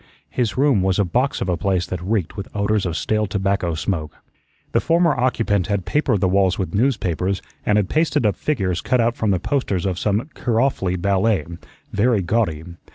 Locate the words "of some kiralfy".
9.85-10.99